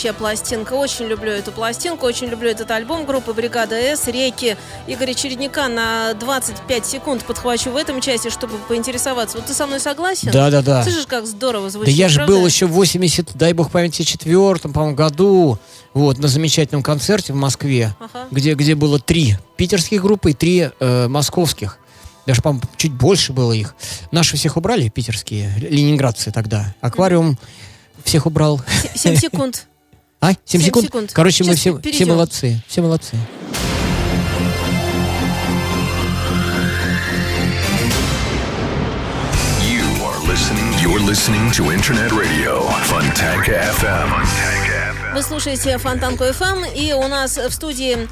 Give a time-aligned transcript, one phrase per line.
[0.00, 0.72] Потрясающая пластинка.
[0.72, 4.06] Очень люблю эту пластинку, очень люблю этот альбом группы «Бригада С».
[4.06, 9.36] Реки Игоря Чередника на 25 секунд подхвачу в этом части, чтобы поинтересоваться.
[9.36, 10.30] Вот ты со мной согласен?
[10.30, 10.82] Да, да, да.
[10.84, 14.72] Слышишь, как здорово звучит, Да я же был еще в 80, дай бог памяти, четвертом,
[14.72, 15.58] по-моему, году,
[15.92, 18.28] вот, на замечательном концерте в Москве, Ага.
[18.30, 21.78] где, где было три питерских группы и три э, московских.
[22.24, 23.74] Даже, по-моему, чуть больше было их.
[24.12, 26.74] Наши всех убрали, питерские, ленинградцы тогда.
[26.80, 27.38] Аквариум
[28.02, 28.62] всех убрал.
[28.94, 29.66] 7 секунд.
[30.20, 30.28] А?
[30.32, 30.86] 7, Семь секунд?
[30.86, 31.10] секунд.
[31.14, 32.08] Короче, мы Сейчас все, все перейдем.
[32.08, 32.62] молодцы.
[32.68, 33.16] Все молодцы.
[39.62, 40.72] You are listening.
[40.80, 44.69] You're listening to Internet Radio Fontanka FM.
[45.12, 48.08] Вы слушаете Фонтанку FM, и у нас в студии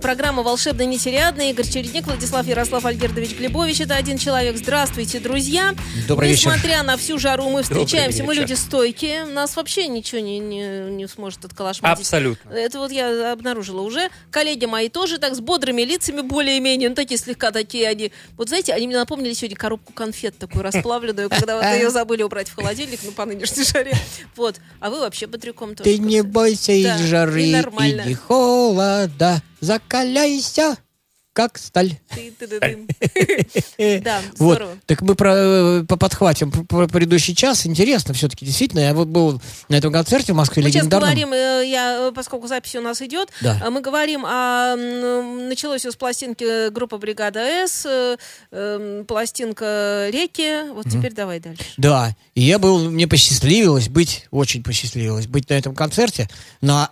[0.00, 1.50] программа «Волшебно нетериадная».
[1.50, 3.82] Игорь Чередник, Владислав Ярослав Альгердович Глебович.
[3.82, 4.56] Это один человек.
[4.56, 5.74] Здравствуйте, друзья.
[6.08, 6.48] Добрый вечер.
[6.48, 8.24] Несмотря на всю жару, мы встречаемся.
[8.24, 9.26] Мы люди стойкие.
[9.26, 12.00] Нас вообще ничего не, не, не сможет отколошматить.
[12.00, 12.50] Абсолютно.
[12.50, 14.08] Это вот я обнаружила уже.
[14.30, 18.10] Коллеги мои тоже так с бодрыми лицами более-менее, ну такие слегка такие они.
[18.36, 22.48] Вот знаете, они мне напомнили сегодня коробку конфет такую расплавленную, когда вот ее забыли убрать
[22.48, 23.94] в холодильник, ну по нынешней жаре.
[24.34, 24.56] Вот.
[24.80, 25.90] А вы вообще бодряком тоже.
[25.90, 29.42] Ты не бойся и Да, жары, и и, не холода.
[29.60, 30.76] Закаляйся,
[31.38, 31.94] как сталь.
[34.02, 37.64] Да, Вот, так мы про, э, по- подхватим про, предыдущий час.
[37.64, 38.80] Интересно все-таки, действительно.
[38.80, 42.48] Я вот был на этом концерте в Москве Мы сейчас говорим, э, я, э, поскольку
[42.48, 43.60] запись у нас идет, Да.
[43.64, 48.16] э, мы говорим м, Началось все с пластинки группы «Бригада С», э,
[48.50, 50.68] э, пластинка «Реки».
[50.72, 51.62] Вот теперь давай дальше.
[51.76, 56.28] Да, и я был, мне посчастливилось быть, очень посчастливилось быть на этом концерте,
[56.60, 56.90] на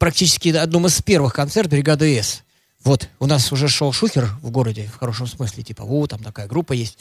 [0.00, 2.42] практически одном из первых концертов «Бригады С».
[2.84, 6.46] Вот, у нас уже шел шухер в городе, в хорошем смысле, типа, вот, там такая
[6.46, 6.98] группа есть.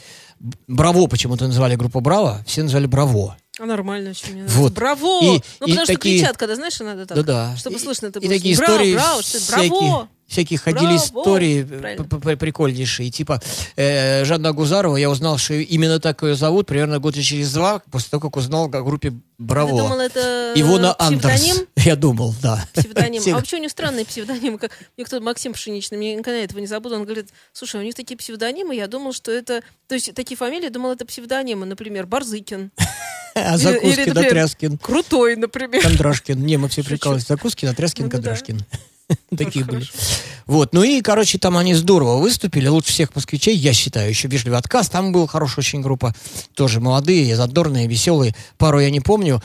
[0.67, 3.35] Браво почему-то называли группу Браво, все называли Браво.
[3.59, 4.57] А нормально очень мне нравится.
[4.59, 4.73] Вот.
[4.73, 5.21] Браво!
[5.23, 7.17] И- ну, и потому что такие- кричат, когда, знаешь, надо так.
[7.17, 7.55] Да-да.
[7.57, 8.33] Чтобы И- слышно это и было.
[8.37, 10.09] такие Браво, истории браво, что это, всякие, браво!
[10.27, 10.97] Всякие ходили Браво!
[10.97, 12.37] истории э, Правильно.
[12.37, 13.09] прикольнейшие.
[13.09, 13.41] Типа
[13.75, 18.09] э, Жанна Агузарова, я узнал, что именно так ее зовут примерно года через два, после
[18.09, 19.71] того, как узнал о группе Браво.
[19.71, 21.33] Ты думал, это Ивона Андерс.
[21.41, 21.67] псевдоним?
[21.77, 22.65] Я думал, да.
[22.73, 23.21] Псевдоним.
[23.27, 24.57] А вообще у них странные псевдонимы.
[24.57, 26.95] Как мне кто-то Максим Пшеничный, мне никогда этого не забуду.
[26.95, 29.61] Он говорит, слушай, у них такие псевдонимы, я думал, что это...
[29.87, 31.65] То есть такие фамилии, я думал, это псевдонимы.
[31.65, 32.71] Например, Барзыкин.
[33.35, 34.77] А закуски Дотряскин.
[34.77, 35.81] Крутой, например.
[35.81, 36.39] Кондрашкин.
[36.45, 36.91] Не, мы все Шучу.
[36.91, 37.25] прикалывались.
[37.25, 38.11] Закуски Дотряскин, Ну.
[38.11, 38.61] Кондрашкин.
[39.37, 39.85] Такие были.
[40.45, 42.67] Вот, ну и, короче, там они здорово выступили.
[42.67, 44.89] Лучше всех москвичей, я считаю, еще вежливый отказ.
[44.89, 46.13] Там была хорошая очень группа.
[46.53, 48.35] Тоже молодые, задорные, веселые.
[48.57, 49.41] Пару я не помню.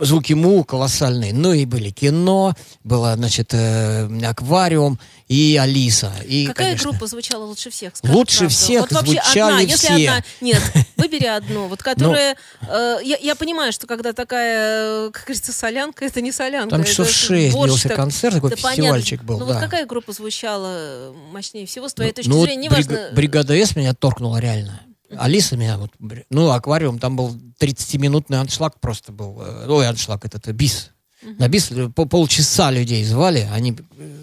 [0.00, 1.32] Звуки Му колоссальные.
[1.32, 6.12] Ну и были кино, было, значит, э, аквариум и Алиса.
[6.26, 7.94] И, Какая конечно, группа звучала лучше всех?
[7.96, 8.54] Скажи Лучше правду.
[8.54, 10.08] всех вот вообще звучали одна, если все.
[10.10, 10.24] одна.
[10.40, 10.62] Нет,
[10.96, 12.36] выбери одну, вот которая...
[12.62, 16.70] э, я, я понимаю, что когда такая, э, как говорится, солянка, это не солянка.
[16.70, 19.26] Там часов шесть длился так- концерт, такой Да фестивальчик понятно.
[19.28, 19.38] был.
[19.38, 19.52] Ну да.
[19.54, 22.64] вот какая группа звучала э, мощнее всего, с твоей точки Ну, зрения?
[22.64, 23.10] Неважно...
[23.12, 24.80] бригада С меня торкнула реально.
[25.16, 25.90] Алиса меня вот...
[26.30, 29.40] Ну, аквариум, там был 30-минутный аншлаг просто был.
[29.40, 30.90] Э, Ой, аншлаг, этот э, бис.
[31.38, 33.76] На бис э, по- полчаса людей звали, они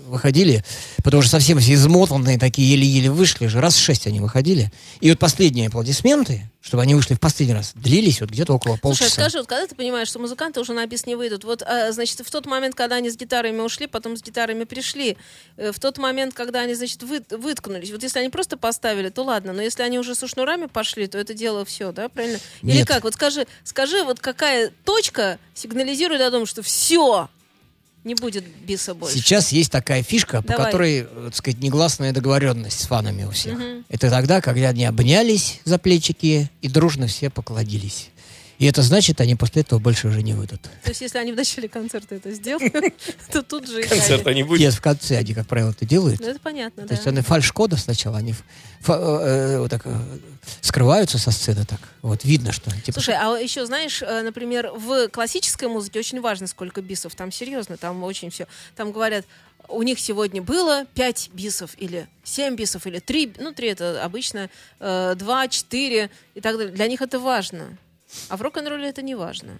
[0.08, 0.64] выходили,
[1.04, 4.72] потому что совсем все измотанные такие, еле-еле вышли же, раз шесть они выходили.
[5.02, 9.06] И вот последние аплодисменты, чтобы они вышли в последний раз, длились вот где-то около полчаса.
[9.06, 11.92] Слушай, скажи, вот когда ты понимаешь, что музыканты уже на бис не выйдут, вот, а,
[11.94, 15.18] значит, в тот момент, когда они с гитарами ушли, потом с гитарами пришли,
[15.56, 19.24] э, в тот момент, когда они, значит, вы- выткнулись, вот если они просто поставили, то
[19.24, 22.40] ладно, но если они уже со шнурами пошли, то это дело все, да, правильно?
[22.62, 22.88] Или Нет.
[22.88, 23.04] как?
[23.04, 27.30] Вот скажи, скажи, вот какая точка сигнализирует о том, что все,
[28.08, 29.18] не будет биса больше?
[29.18, 30.66] Сейчас есть такая фишка, по Давай.
[30.66, 33.60] которой, э, так сказать, негласная договоренность с фанами у всех.
[33.90, 38.10] Это тогда, когда они обнялись за плечики и дружно все покладились.
[38.60, 40.62] И это значит, они после этого больше уже не выйдут.
[40.84, 42.74] То есть, если они в начале концерта это сделают,
[43.32, 43.84] то тут же...
[43.84, 44.62] Концерта они- не будет.
[44.62, 46.20] Нет, в конце они, как правило, это делают.
[46.20, 46.96] Ну, это понятно, То да.
[46.96, 49.96] есть они фальш-кода сначала, они э, э, вот так э,
[50.62, 51.80] скрываются со сцены так.
[52.02, 56.82] Вот видно, что типа, Слушай, а еще, знаешь, например, в классической музыке очень важно, сколько
[56.82, 57.14] бисов.
[57.14, 58.48] Там серьезно, там очень все.
[58.76, 59.26] Там говорят,
[59.70, 63.34] у них сегодня было 5 бисов, или 7 бисов, или 3.
[63.40, 64.50] Ну, 3 это обычно,
[64.80, 66.74] 2, 4 и так далее.
[66.74, 67.78] Для них это важно.
[68.30, 69.58] А в рок-н-ролле это не важно.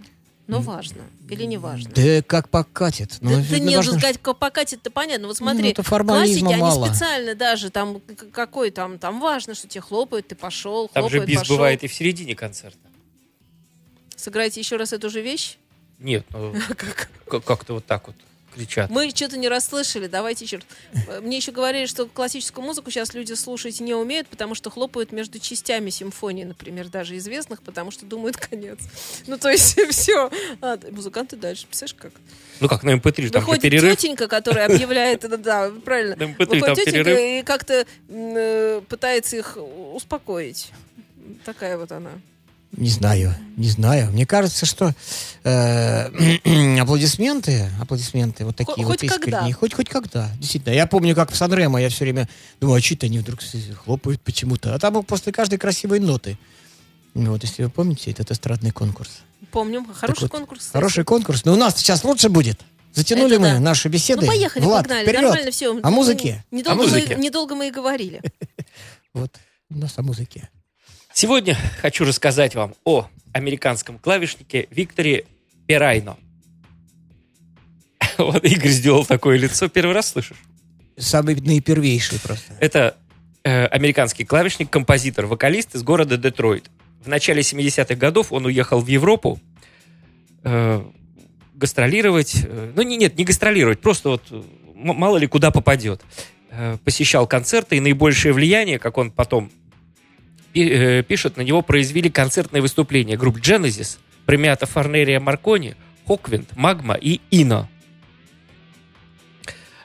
[0.48, 1.02] Но важно.
[1.30, 1.92] Или не важно.
[1.94, 3.18] да как покатит.
[3.20, 5.28] Ну, Да, да нет, важно, ну, сказать, как покатит, это понятно.
[5.28, 6.86] Вот смотри, Ну, это формализма классики, мало.
[6.86, 8.02] они специально даже, там,
[8.32, 11.56] какой там, там важно, что тебе хлопают, ты пошел, Там же хлопают, бис пошел.
[11.58, 12.78] бывает и в середине концерта.
[14.16, 15.58] Сыграйте еще раз эту же вещь.
[16.00, 16.54] Нет, ну
[17.28, 18.16] как-то вот так вот
[18.58, 18.90] кричат.
[18.90, 20.46] Мы что-то не расслышали, давайте.
[21.08, 25.12] Э, Мне еще говорили, что классическую музыку сейчас люди слушать не умеют, потому что хлопают
[25.12, 28.80] между частями симфонии, например, даже известных, потому что думают конец.
[29.28, 30.30] Ну, то есть все.
[30.92, 32.12] музыканты дальше, представляешь, как?
[32.60, 33.96] Ну как, на МП3 там же Выходит перерыв.
[33.98, 36.16] тетенька, которая объявляет, да, да, правильно.
[36.16, 37.20] На MP3 Выходит там тетенька перерыв.
[37.20, 39.58] и как-то э, пытается их
[39.94, 40.72] успокоить.
[41.46, 42.12] Такая вот она.
[42.78, 44.12] Не знаю, не знаю.
[44.12, 44.94] Мне кажется, что
[45.44, 49.16] э, аплодисменты, аплодисменты вот такие Хоть вот когда.
[49.16, 50.30] искренние, хоть хоть когда.
[50.38, 52.30] Действительно, я помню, как в Санремо я все время
[52.62, 53.40] думаю, а что они вдруг
[53.84, 54.76] хлопают почему-то.
[54.76, 56.38] А там после каждой красивой ноты.
[57.16, 59.22] Вот, если вы помните, этот эстрадный конкурс.
[59.52, 59.92] Помним.
[59.92, 60.60] Хороший вот, конкурс.
[60.60, 60.74] кстати.
[60.74, 61.46] Хороший конкурс.
[61.46, 62.62] Но у нас сейчас лучше будет.
[62.94, 63.60] Затянули Это мы да.
[63.60, 64.22] наши беседы.
[64.22, 65.04] Ну, поехали, Влад, погнали.
[65.04, 65.22] вперед.
[65.22, 65.80] Нормально все.
[65.82, 66.46] О музыке.
[66.52, 67.16] Недолго, О музыке.
[67.16, 68.22] Мы, недолго мы и говорили.
[69.14, 69.32] Вот,
[69.72, 70.48] у нас о музыке.
[71.20, 75.26] Сегодня хочу рассказать вам о американском клавишнике Викторе
[75.66, 76.16] Перайно.
[78.20, 79.68] Вот Игорь сделал такое лицо.
[79.68, 80.38] Первый раз слышишь?
[80.96, 82.54] Самый наипервейший просто.
[82.60, 82.96] Это
[83.44, 86.70] э, американский клавишник, композитор, вокалист из города Детройт.
[87.04, 89.40] В начале 70-х годов он уехал в Европу
[90.44, 90.86] э,
[91.56, 92.46] гастролировать.
[92.46, 94.22] э, ну, не, нет, не гастролировать, просто вот
[94.76, 96.00] мало ли куда попадет.
[96.52, 99.52] Э, посещал концерты, и наибольшее влияние, как он потом
[101.08, 105.76] пишет, на него произвели концертные выступления групп Genesis, премиата Фарнерия Маркони,
[106.06, 107.70] Хоквинд, Магма и Ино.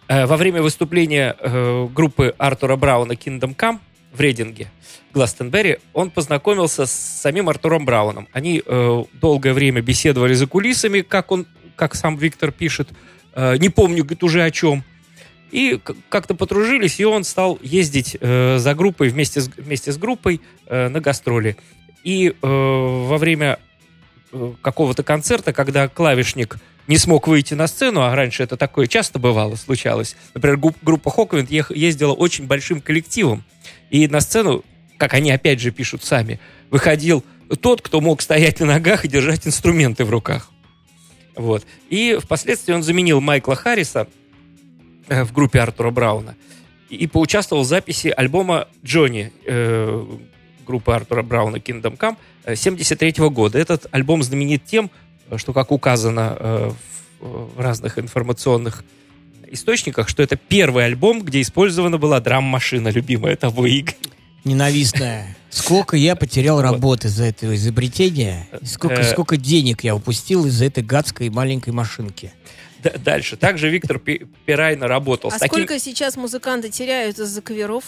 [0.09, 3.79] Э, Во время выступления э, группы Артура Брауна Kingdom Come
[4.13, 4.71] в Рейдинге,
[5.15, 8.29] Гластенберри, он познакомился с самим Артуром Брауном.
[8.33, 11.47] Они э, долгое время беседовали за кулисами, как он,
[11.77, 12.89] как сам Виктор пишет,
[13.35, 14.85] Э, не помню, говорит, уже о чем.
[15.53, 15.79] И
[16.09, 20.89] как-то подружились, и он стал ездить э, за группой вместе с, вместе с группой э,
[20.89, 21.59] на гастроли.
[22.03, 23.59] И э, во время
[24.33, 26.57] э, какого-то концерта, когда клавишник
[26.89, 30.17] не смог выйти на сцену, а раньше это такое часто бывало, случалось.
[30.33, 33.45] Например, группа Хоквинд ездила очень большим коллективом.
[33.91, 34.65] И на сцену,
[34.97, 36.41] как они опять же пишут сами,
[36.71, 37.23] выходил
[37.61, 40.51] тот, кто мог стоять на ногах и держать инструменты в руках.
[41.37, 41.67] Вот.
[41.91, 44.09] И впоследствии он заменил Майкла Харриса
[45.09, 46.35] в группе Артура Брауна
[46.89, 50.05] и поучаствовал в записи альбома Джонни э,
[50.67, 53.59] группы Артура Брауна Kingdom Come э, 73 года.
[53.59, 54.91] Этот альбом знаменит тем,
[55.31, 56.71] э, что, как указано э,
[57.21, 58.85] в, в разных информационных
[59.51, 63.97] источниках, что это первый альбом, где использована была драм-машина, любимая тобой Игорь.
[64.45, 65.37] Ненавистная.
[65.51, 69.11] Сколько я потерял работы из-за этого изобретения, и сколько, Э.
[69.11, 72.33] сколько денег я упустил из-за этой гадской маленькой машинки.
[73.05, 73.37] Дальше.
[73.37, 77.85] Также Виктор Пи- Пирайна работал А сколько сейчас музыканты теряют из-за каверов?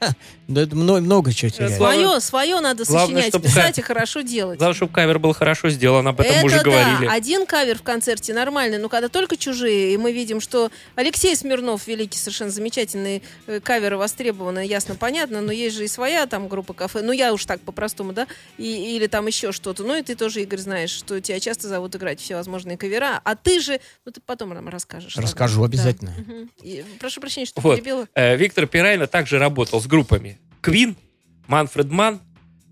[0.52, 1.76] Да это много, много чего теряю.
[1.78, 4.58] Главное- Свое, свое надо главное, сочинять, писать и хорошо делать.
[4.58, 7.06] Главное, чтобы кавер был хорошо сделан, об этом мы уже Это говорили.
[7.06, 11.34] да, один кавер в концерте нормальный, но когда только чужие, и мы видим, что Алексей
[11.36, 16.48] Смирнов, великий, совершенно замечательный э, каверы востребованы, ясно, понятно, но есть же и своя там
[16.48, 18.26] группа кафе, ну я уж так по-простому, да,
[18.58, 21.96] и, или там еще что-то, ну и ты тоже, Игорь, знаешь, что тебя часто зовут
[21.96, 25.16] играть всевозможные кавера, а ты же, ну ты потом нам расскажешь.
[25.16, 25.66] Расскажу Да.
[25.66, 26.12] обязательно.
[26.18, 26.50] Мгм.
[26.62, 27.76] И прошу прощения, что Вот.
[27.76, 28.06] перебила.
[28.14, 30.96] Э, Виктор Пирайна также работал с группами Queen,
[31.48, 32.20] Manfred Mann,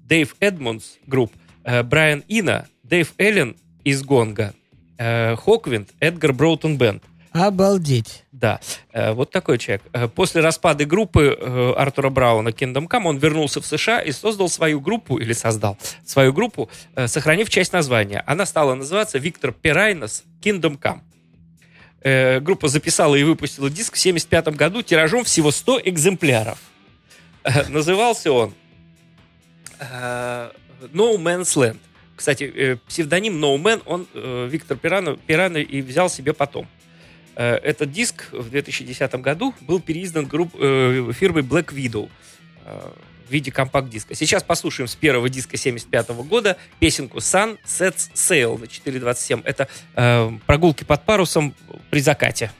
[0.07, 1.33] Dave Edmunds Group,
[1.65, 4.55] э, Брайан Ино, Дэйв Эллен из Гонга,
[4.97, 7.03] э, Hawkwind, Edgar Broughton Band.
[7.33, 8.25] Обалдеть.
[8.31, 8.61] Да,
[8.93, 9.83] э, вот такой человек.
[10.15, 11.37] После распада группы
[11.77, 16.33] Артура Брауна Kingdom Come он вернулся в США и создал свою группу, или создал свою
[16.33, 16.71] группу,
[17.07, 18.23] сохранив часть названия.
[18.25, 22.41] Она стала называться Victor Peraino's Kingdom Come.
[22.41, 26.59] Группа записала и выпустила диск в 1975 году тиражом всего 100 экземпляров.
[27.69, 28.55] Назывался он
[29.79, 30.51] э,
[30.93, 31.79] No Man's Land.
[32.17, 36.69] Кстати, э, псевдоним No Man он э, Виктор Пирано, и взял себе потом.
[37.37, 42.11] Этот диск в 2010 году был переиздан групп, фирмой Black Widow.
[42.67, 44.15] В виде компакт-диска.
[44.15, 49.43] Сейчас послушаем с первого диска 75 года песенку Sun Sets Sail на 4.27.
[49.45, 51.55] Это э, прогулки под парусом
[51.89, 52.51] при закате.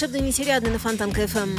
[0.00, 1.50] Волшебный нетерядный на Фонтанка ФМ.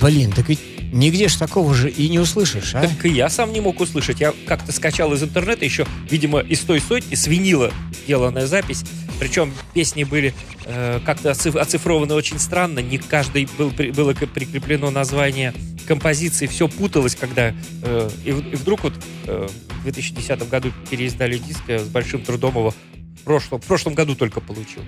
[0.00, 0.60] Блин, так ведь
[0.92, 2.82] нигде ж такого же и не услышишь, а?
[2.82, 4.20] Так и я сам не мог услышать.
[4.20, 7.72] Я как-то скачал из интернета еще, видимо, из той сотни, с винила
[8.04, 8.84] сделанная запись.
[9.18, 10.32] Причем песни были
[10.64, 12.78] э, как-то оциф- оцифрованы очень странно.
[12.78, 15.52] Не каждый был, при- было прикреплено название
[15.88, 16.46] композиции.
[16.46, 17.52] Все путалось, когда...
[17.82, 18.94] э, и, и вдруг вот
[19.26, 19.48] э,
[19.80, 21.68] в 2010 году переиздали диск.
[21.68, 24.82] С большим трудом его в прошлом, в прошлом году только получил.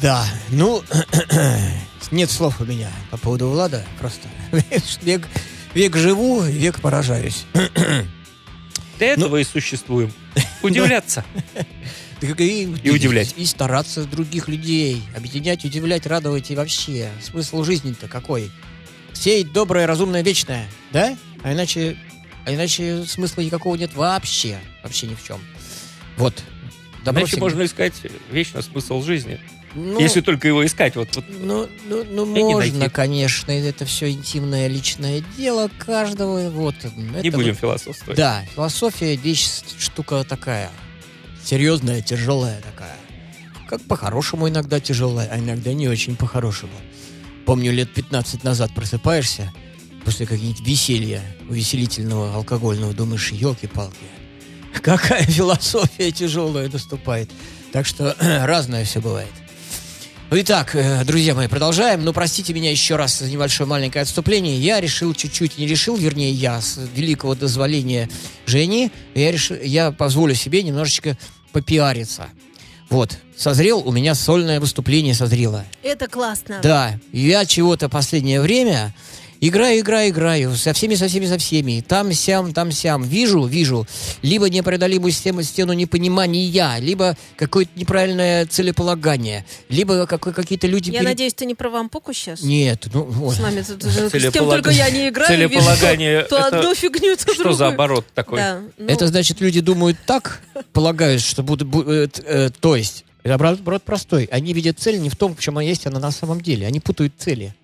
[0.00, 0.82] Да, ну,
[2.10, 4.28] нет слов у меня по поводу Влада, просто
[5.02, 5.26] век,
[5.74, 7.44] век живу, век поражаюсь.
[8.98, 10.12] Для этого и существуем.
[10.62, 11.24] Удивляться.
[12.22, 13.34] И, И удивлять.
[13.36, 17.10] И стараться других людей, объединять, удивлять, радовать и вообще.
[17.20, 18.52] Смысл жизни-то какой?
[19.12, 21.16] Сеять доброе, разумное, вечное, да?
[21.42, 21.96] А иначе,
[22.46, 24.60] а иначе смысла никакого нет вообще.
[24.84, 25.40] Вообще ни в чем.
[26.16, 26.44] Вот.
[27.04, 27.94] Добро Иначе можно искать
[28.30, 29.40] вечно смысл жизни.
[29.74, 30.96] Ну, Если только его искать.
[30.96, 36.50] Вот, вот Ну, ну, ну можно, конечно, это все интимное личное дело каждого.
[36.50, 38.16] Вот, не это будем вот- философствовать.
[38.16, 40.70] Да, философия вещь штука такая.
[41.42, 42.96] Серьезная, тяжелая такая.
[43.66, 46.72] Как по-хорошему иногда тяжелая, а иногда не очень по-хорошему.
[47.46, 49.52] Помню, лет 15 назад просыпаешься
[50.04, 53.96] после каких-нибудь веселья, увеселительного, алкогольного, думаешь, елки-палки,
[54.82, 57.30] какая философия тяжелая наступает.
[57.72, 59.30] Так что разное все бывает.
[60.34, 62.04] Итак, э, друзья мои, продолжаем.
[62.04, 64.56] Но простите меня еще раз за небольшое маленькое отступление.
[64.56, 68.08] Я решил чуть-чуть, не решил, вернее, я с великого дозволения
[68.46, 71.18] Жени, я, решил, я позволю себе немножечко
[71.52, 72.28] попиариться.
[72.88, 75.66] Вот, созрел, у меня сольное выступление созрело.
[75.82, 76.60] Это классно.
[76.62, 78.94] Да, я чего-то последнее время
[79.48, 83.86] играю, играю, играю, со всеми, со всеми, со всеми, там, сям, там, сям, вижу, вижу,
[84.22, 90.90] либо непреодолимую стену, стену непонимания, либо какое-то неправильное целеполагание, либо какой- какие-то люди...
[90.90, 92.42] Я пере- надеюсь, ты не про вампуку сейчас?
[92.42, 93.34] Нет, ну, вот.
[93.34, 96.46] С нами тут, э, с кем Целеполаг- только я не играю, Целеполагание вижу то, то
[96.48, 97.68] это одну фигню, то Что за другую.
[97.74, 98.38] оборот такой?
[98.38, 100.40] Да, ну, Это значит, люди думают так,
[100.72, 101.68] полагают, что будут...
[101.68, 104.24] бу- э, э, то есть, это оборот простой.
[104.32, 106.66] Они видят цель не в том, в чем она есть, она на самом деле.
[106.66, 107.54] Они путают цели.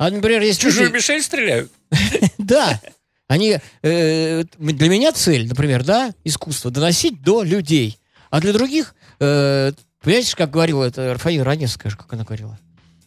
[0.00, 1.70] А, например, есть Чужую люди- мишень стреляют?
[2.38, 2.80] Да.
[3.28, 7.98] Они, э, для меня цель, например, да, искусство, доносить до людей.
[8.30, 12.58] А для других, э, понимаете, как говорила это Рафаила Раневская, как она говорила?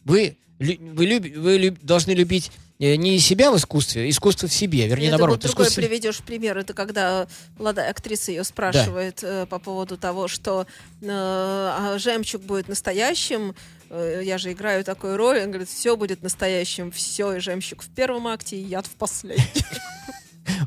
[0.04, 4.52] Вы, вы, люб- вы люб- должны любить э, не себя в искусстве, а искусство в
[4.54, 5.42] себе, вернее, это наоборот.
[5.42, 6.56] вот другой искусство- приведешь пример.
[6.58, 7.26] Это когда
[7.58, 10.66] молодая актриса ее спрашивает э, по поводу того, что
[11.02, 13.54] э, а жемчуг будет настоящим.
[13.94, 15.40] Э, я же играю такую роль.
[15.40, 16.90] Он говорит, все будет настоящим.
[16.90, 19.44] Все, и жемчуг в первом акте, и яд в последнем.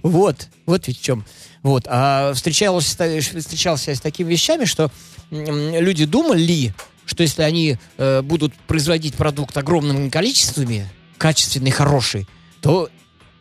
[0.01, 1.23] Вот, вот ведь в чем.
[1.61, 1.83] Вот.
[1.87, 4.89] А встречался, встречался я с такими вещами, что
[5.29, 6.73] люди думали,
[7.05, 10.87] что если они э, будут производить продукт огромными количествами,
[11.17, 12.27] качественный, хороший,
[12.61, 12.89] то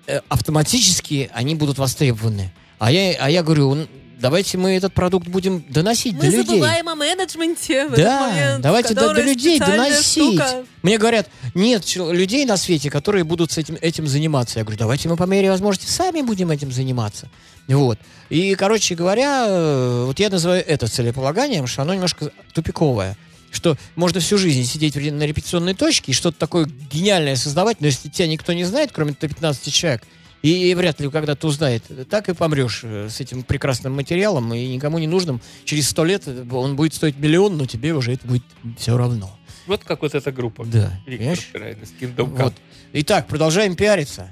[0.07, 2.53] э, автоматически они будут востребованы.
[2.79, 3.89] А я, а я говорю, «Н-
[4.21, 6.45] давайте мы этот продукт будем доносить Мы до людей.
[6.47, 10.35] забываем о менеджменте в этот Да, момент, давайте до, до людей доносить.
[10.35, 10.65] штука.
[10.83, 14.59] Мне говорят, нет людей на свете, которые будут с этим, этим заниматься.
[14.59, 17.29] Я говорю, давайте мы по мере возможности сами будем этим заниматься.
[17.69, 17.99] Вот.
[18.31, 23.17] И, короче говоря, э, вот я называю это целеполаганием, что оно немножко тупиковое.
[23.53, 28.09] Что можно всю жизнь сидеть на репетиционной точке и что-то такое гениальное создавать, но если
[28.09, 30.03] тебя никто не знает, кроме 15 человек,
[30.43, 34.99] и вряд ли когда-то узнает, так и помрешь э, с этим прекрасным материалом и никому
[34.99, 35.41] не нужным.
[35.65, 38.45] Через сто лет э, он будет стоить миллион, но тебе уже это будет
[38.79, 39.37] все равно.
[39.67, 40.65] Вот как вот эта группа.
[40.65, 40.93] Да.
[41.07, 42.43] Виктор с Kingdom Come.
[42.45, 42.55] Вот.
[42.93, 44.31] Итак, продолжаем пиариться.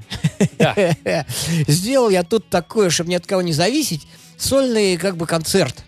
[0.58, 0.74] Да.
[1.66, 5.84] Сделал я тут такое, чтобы ни от кого не зависеть, сольный как бы концерт.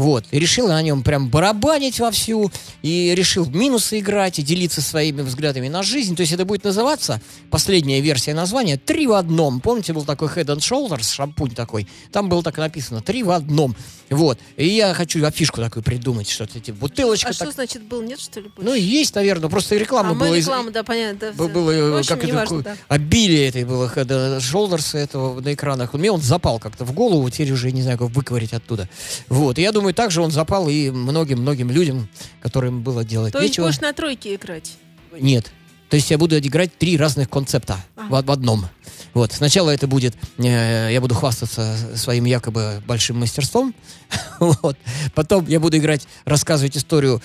[0.00, 0.24] Вот.
[0.30, 2.50] И решил на нем прям барабанить вовсю.
[2.80, 6.16] И решил минусы играть и делиться своими взглядами на жизнь.
[6.16, 9.60] То есть это будет называться, последняя версия названия, «Три в одном».
[9.60, 11.86] Помните, был такой Head and Shoulders, шампунь такой?
[12.12, 13.76] Там было так написано «Три в одном».
[14.08, 14.38] Вот.
[14.56, 17.28] И я хочу афишку такую придумать, что-то типа бутылочка.
[17.28, 18.02] А так- что значит был?
[18.02, 18.48] Нет, что ли?
[18.48, 18.68] больше?
[18.68, 20.30] Ну, есть, наверное, просто реклама а была.
[20.30, 21.32] мы из- да, понятно.
[21.32, 22.76] да, было э, общем, как это, такое да.
[22.88, 25.94] обилие этой было Head and Shoulders этого на экранах.
[25.94, 28.88] Мне он запал как-то в голову, теперь уже не знаю, как выковырять оттуда.
[29.28, 29.58] Вот.
[29.58, 32.08] И я думаю, также он запал и многим-многим людям,
[32.40, 33.66] которым было делать То есть нечего.
[33.66, 34.76] будешь на тройке играть?
[35.18, 35.52] Нет.
[35.88, 38.66] То есть я буду играть три разных концепта в, в одном.
[39.12, 39.32] Вот.
[39.32, 43.74] Сначала это будет, э, я буду хвастаться своим якобы большим мастерством.
[44.38, 44.78] вот.
[45.14, 47.20] Потом я буду играть, рассказывать историю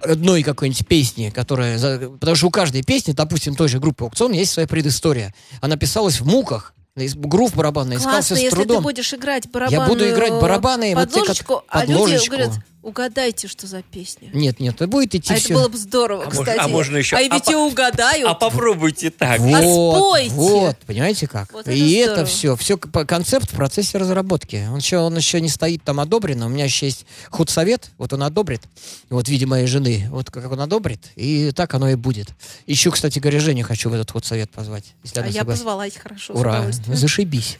[0.00, 1.78] одной какой-нибудь песни, которая...
[2.10, 5.34] Потому что у каждой песни, допустим, той же группы «Аукцион» есть своя предыстория.
[5.60, 6.73] Она писалась в муках,
[7.16, 8.76] грув барабанный искался Классно, с если трудом.
[8.78, 12.26] ты будешь играть барабанную Я буду играть барабаны, вот те, как- подложечку, а люди подложечку.
[12.36, 12.50] говорят,
[12.84, 14.28] Угадайте, что за песня.
[14.34, 15.46] Нет, нет, это будет идти А все.
[15.46, 16.46] это было бы здорово, А кстати.
[16.58, 18.28] можно- а можно еще- А а ведь и угадают.
[18.28, 19.40] А попробуйте так.
[19.40, 20.30] Вот, спойте.
[20.34, 21.50] вот, понимаете как?
[21.52, 22.26] Вот это и это здорово.
[22.26, 24.66] все, все концепт в процессе разработки.
[24.70, 28.22] Он еще, он еще не стоит там одобрен, у меня еще есть худсовет, вот он
[28.22, 28.60] одобрит,
[29.08, 32.28] вот в виде моей жены, вот как он одобрит, и так оно и будет.
[32.66, 35.46] Еще, кстати говоря, Женю хочу в этот худсовет позвать, если А я согласится.
[35.64, 37.58] позвала их хорошо, Ура, зашибись.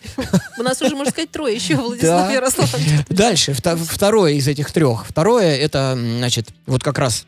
[0.58, 2.30] У нас уже, можно сказать, трое еще, Владислав.
[2.30, 3.06] Ярославович.
[3.08, 5.06] Дальше, вто- второе из этих трех.
[5.14, 7.24] Второе, это, значит, вот как раз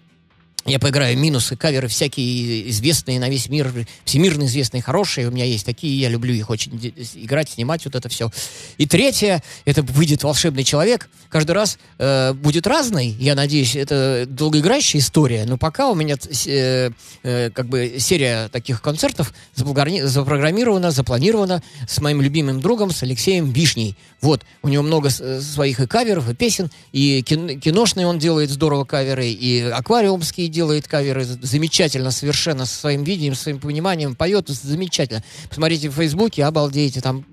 [0.66, 3.72] я поиграю минусы, каверы всякие известные на весь мир,
[4.04, 5.28] всемирно известные, хорошие.
[5.28, 8.30] У меня есть такие, я люблю их очень играть, снимать, вот это все.
[8.76, 11.08] И третье, это выйдет волшебный человек.
[11.28, 16.90] Каждый раз э, будет разный, я надеюсь, это долгоиграющая история, но пока у меня э,
[17.22, 23.50] э, как бы серия таких концертов запрограмми- запрограммирована, запланирована с моим любимым другом, с Алексеем
[23.50, 23.96] Вишней.
[24.20, 28.84] Вот, у него много своих и каверов, и песен, и кин- киношные он делает здорово
[28.84, 35.22] каверы, и аквариумские делает каверы замечательно совершенно со своим видением, своим пониманием, поет замечательно.
[35.50, 37.26] Посмотрите в Фейсбуке, обалдеете, там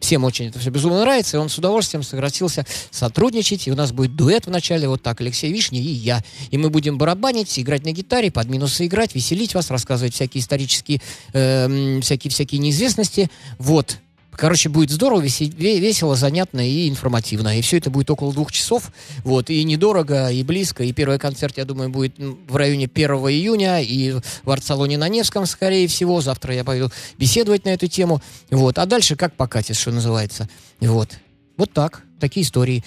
[0.00, 3.92] всем очень это все безумно нравится, и он с удовольствием согласился сотрудничать, и у нас
[3.92, 6.24] будет дуэт в начале, вот так, Алексей Вишня и я.
[6.50, 11.00] И мы будем барабанить, играть на гитаре, под минусы играть, веселить вас, рассказывать всякие исторические,
[11.32, 13.30] э, м, всякие, всякие неизвестности.
[13.58, 13.98] Вот.
[14.36, 17.58] Короче, будет здорово, весе- ве- весело, занятно и информативно.
[17.58, 18.90] И все это будет около двух часов.
[19.24, 19.50] Вот.
[19.50, 20.84] И недорого, и близко.
[20.84, 23.80] И первый концерт, я думаю, будет в районе 1 июня.
[23.80, 26.20] И в арт-салоне на Невском, скорее всего.
[26.20, 28.22] Завтра я пойду беседовать на эту тему.
[28.50, 28.78] Вот.
[28.78, 30.48] А дальше как покатит, что называется.
[30.80, 31.10] Вот.
[31.56, 32.02] Вот так.
[32.20, 32.82] Такие истории.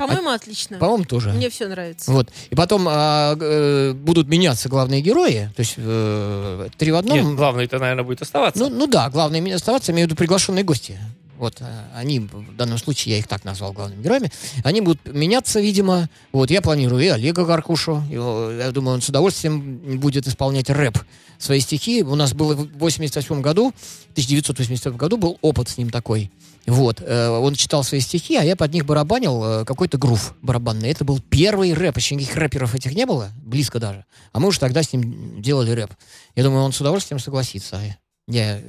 [0.00, 0.78] По-моему, отлично.
[0.78, 1.30] По-моему, тоже.
[1.30, 2.10] Мне все нравится.
[2.10, 2.30] Вот.
[2.48, 5.50] И потом а, э, будут меняться главные герои.
[5.54, 7.18] То есть э, три в одном.
[7.18, 8.58] Нет, главное, это, наверное, будет оставаться.
[8.58, 10.98] Ну, ну да, главное оставаться, имею в виду приглашенные гости.
[11.40, 14.30] Вот, э, они, в данном случае, я их так назвал главными героями,
[14.62, 16.10] они будут меняться, видимо.
[16.32, 20.98] Вот, я планирую и Олега Гаркушу, его, я думаю, он с удовольствием будет исполнять рэп.
[21.38, 22.02] Свои стихи.
[22.02, 26.30] У нас было в 88 году, в 1988 году был опыт с ним такой.
[26.66, 30.90] Вот, э, он читал свои стихи, а я под них барабанил э, какой-то грув барабанный.
[30.90, 34.04] Это был первый рэп, еще никаких рэперов этих не было, близко даже.
[34.32, 35.90] А мы уже тогда с ним делали рэп.
[36.36, 37.80] Я думаю, он с удовольствием согласится.
[38.28, 38.60] Я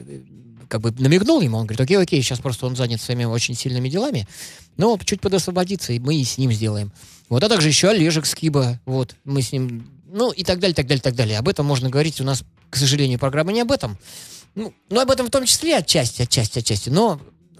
[0.71, 3.89] как бы намекнул ему, он говорит, окей, окей, сейчас просто он занят своими очень сильными
[3.89, 4.25] делами,
[4.77, 6.93] но чуть подосвободится, и мы и с ним сделаем.
[7.27, 10.87] Вот, а также еще Олежек Скиба, вот, мы с ним, ну, и так далее, так
[10.87, 11.37] далее, так далее.
[11.37, 13.97] Об этом можно говорить, у нас, к сожалению, программа не об этом.
[14.55, 17.19] Ну, ну, об этом в том числе отчасти, отчасти, отчасти, но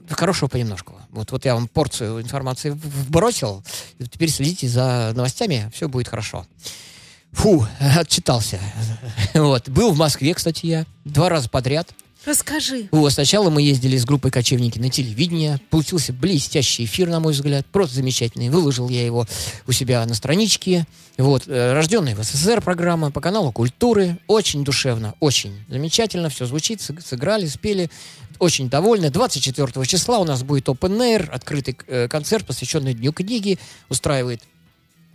[0.10, 0.96] хорошего понемножку.
[1.10, 3.62] Вот, вот я вам порцию информации вбросил,
[4.10, 6.48] теперь следите за новостями, все будет хорошо.
[7.34, 8.60] Фу, отчитался.
[9.34, 9.70] Вот.
[9.70, 10.86] Был в Москве, кстати, я.
[11.06, 11.94] Два раза подряд.
[12.24, 12.88] Расскажи.
[12.92, 15.60] Вот, сначала мы ездили с группой «Кочевники» на телевидение.
[15.72, 17.66] Получился блестящий эфир, на мой взгляд.
[17.66, 18.50] Просто замечательный.
[18.50, 19.26] Выложил я его
[19.66, 20.86] у себя на страничке.
[21.18, 24.18] Вот, э, рожденная в СССР программа по каналу «Культуры».
[24.28, 26.30] Очень душевно, очень замечательно.
[26.30, 27.90] Все звучит, сыг- сыграли, спели.
[28.38, 29.10] Очень довольны.
[29.10, 33.58] 24 числа у нас будет Open Air, открытый э, концерт, посвященный Дню книги.
[33.90, 34.42] Устраивает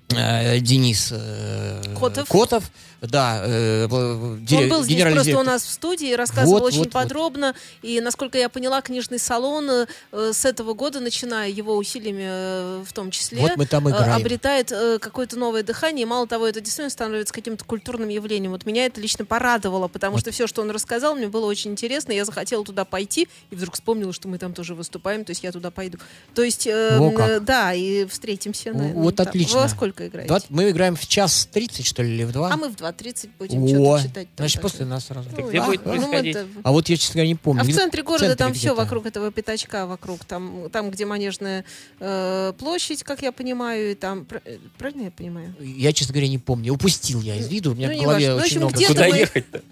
[0.09, 1.83] Денис э,
[2.29, 2.71] Котов.
[3.03, 5.45] Да, э, Он был здесь просто у директор.
[5.45, 6.93] нас в студии, рассказывал Вот, очень вот, вот.
[6.93, 7.55] подробно.
[7.83, 9.87] И, насколько я поняла, книжный салон э,
[10.33, 14.73] с этого года, начиная его усилиями э, в том числе, Вот мы там э, обретает
[14.73, 16.05] э, какое-то новое дыхание.
[16.05, 18.53] И мало того, это действительно становится каким-то культурным явлением.
[18.53, 22.13] Вот меня это лично порадовало, потому что все, что он рассказал, мне было очень интересно.
[22.13, 25.53] Я захотела туда пойти, и вдруг вспомнила, что мы там тоже выступаем, то есть я
[25.53, 25.99] туда пойду.
[26.35, 27.29] То есть, э, Во как.
[27.29, 28.73] э, да, и встретимся.
[28.73, 29.29] Наверное, вот там.
[29.29, 29.61] отлично.
[29.61, 30.29] Во сколько играете?
[30.29, 32.53] Два- мы играем в час 30, что ли, или в два?
[32.53, 34.29] А мы в 2.30 будем О, что-то читать.
[34.37, 35.29] значит, после нас сразу.
[35.31, 37.61] Так Ой, где а, будет ну, это- А вот я, честно говоря, не помню.
[37.63, 41.65] А в центре города центре там все вокруг этого пятачка, вокруг там, там где Манежная
[42.01, 45.55] э, площадь, как я понимаю, и там э, правильно я понимаю?
[45.61, 46.75] Я, честно говоря, не помню.
[46.75, 47.73] Упустил я из виду.
[47.73, 48.43] У меня Ну, в голове важно.
[48.43, 48.75] В очень общем, много.
[48.77, 49.63] где-то Куда мы- ехать-то?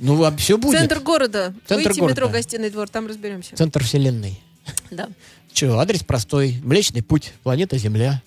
[0.00, 0.78] Ну, а все будет.
[0.78, 1.54] Центр города.
[1.66, 2.20] Центр Выйти города.
[2.20, 3.56] метро Гостиный двор, там разберемся.
[3.56, 4.40] Центр вселенной.
[4.90, 5.08] Да.
[5.52, 6.56] Че, адрес простой.
[6.62, 7.32] Млечный путь.
[7.42, 8.22] Планета Земля.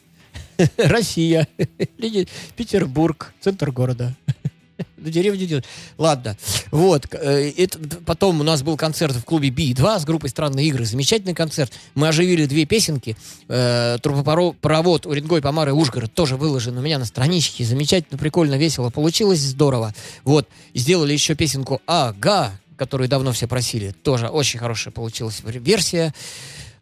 [0.77, 1.47] Россия.
[2.55, 3.33] Петербург.
[3.41, 4.15] Центр города.
[4.97, 5.65] До деревни идет.
[5.97, 6.37] Ладно.
[6.71, 7.07] Вот.
[7.11, 10.85] э, это- потом у нас был концерт в клубе Би-2 с группой «Странные игры».
[10.85, 11.71] Замечательный концерт.
[11.95, 13.15] Мы оживили две песенки.
[13.47, 17.63] Э, Трубопровод Уренгой, Помары, Ужгород тоже выложен у меня на страничке.
[17.63, 18.89] Замечательно, прикольно, весело.
[18.89, 19.93] Получилось здорово.
[20.23, 20.47] Вот.
[20.73, 23.91] Сделали еще песенку «Ага», которую давно все просили.
[24.03, 26.13] Тоже очень хорошая получилась версия.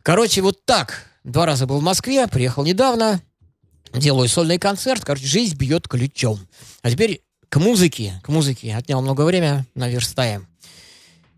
[0.03, 1.05] Короче, вот так.
[1.23, 3.21] Два раза был в Москве, приехал недавно.
[3.97, 5.03] Делаю сольный концерт.
[5.05, 6.39] Короче, жизнь бьет ключом.
[6.81, 8.19] А теперь к музыке.
[8.23, 8.75] К музыке.
[8.75, 10.47] Отнял много времени, наверстаем.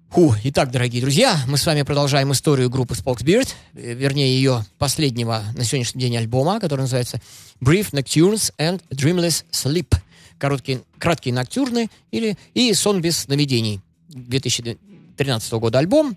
[0.09, 5.43] Фу, итак, дорогие друзья, мы с вами продолжаем историю группы Spokesbeard, э, вернее, ее последнего
[5.53, 7.21] на сегодняшний день альбома, который называется
[7.61, 9.93] Brief Nocturnes and Dreamless Sleep.
[10.39, 13.81] Короткие, краткие ноктюрны или и сон без сновидений.
[14.07, 16.15] 2013 года альбом,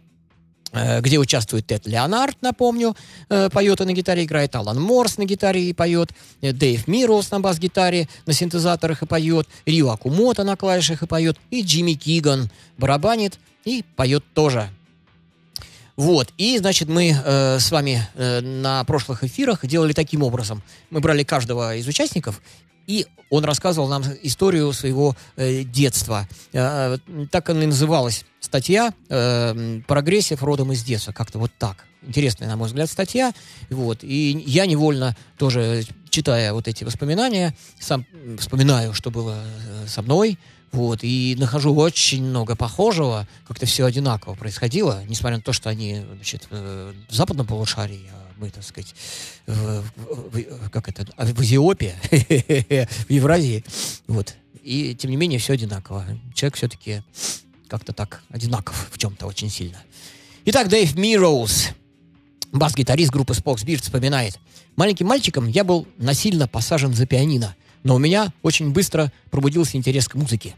[0.72, 2.96] где участвует Тед Леонард, напомню,
[3.28, 6.10] э, поет и на гитаре играет, Алан Морс на гитаре и поет,
[6.42, 11.36] э, Дэйв Мироус на бас-гитаре, на синтезаторах и поет, Рио Акумото на клавишах и поет,
[11.50, 14.70] и Джимми Киган барабанит и поет тоже.
[15.96, 20.62] Вот, и, значит, мы э, с вами э, на прошлых эфирах делали таким образом.
[20.88, 22.40] Мы брали каждого из участников,
[22.86, 26.28] и он рассказывал нам историю своего э, детства.
[26.52, 26.98] Э,
[27.30, 31.12] так она и называлась статья э, «Прогрессив родом из детства».
[31.12, 31.86] Как-то вот так.
[32.02, 33.32] Интересная, на мой взгляд, статья.
[33.68, 34.02] Вот.
[34.02, 38.04] И я невольно тоже, читая вот эти воспоминания, сам
[38.38, 40.38] вспоминаю, что было э, со мной,
[40.72, 46.02] вот, и нахожу очень много похожего, как-то все одинаково происходило, несмотря на то, что они,
[46.14, 48.94] значит, э, в западном полушарии, а мы, так сказать,
[49.46, 51.94] в, в- как это, а, в Эфиопии,
[53.08, 53.64] в Евразии,
[54.06, 54.34] вот.
[54.62, 56.04] И, тем не менее, все одинаково.
[56.34, 57.02] Человек все-таки
[57.68, 59.82] как-то так одинаков в чем-то очень сильно.
[60.44, 61.68] Итак, Дэйв Мироуз,
[62.52, 64.38] бас-гитарист группы Spox Beard, вспоминает.
[64.76, 70.08] «Маленьким мальчиком я был насильно посажен за пианино, но у меня очень быстро пробудился интерес
[70.08, 70.54] к музыке.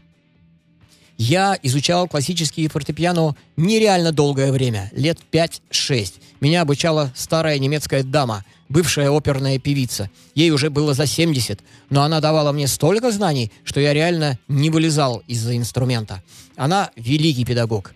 [1.17, 6.13] Я изучал классические фортепиано нереально долгое время, лет 5-6.
[6.41, 10.09] Меня обучала старая немецкая дама, бывшая оперная певица.
[10.33, 14.69] Ей уже было за 70, но она давала мне столько знаний, что я реально не
[14.69, 16.23] вылезал из-за инструмента.
[16.55, 17.93] Она великий педагог.